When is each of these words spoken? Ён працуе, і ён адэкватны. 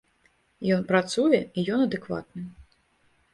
Ён 0.75 0.81
працуе, 0.91 1.39
і 1.59 1.67
ён 1.75 1.79
адэкватны. 1.87 2.41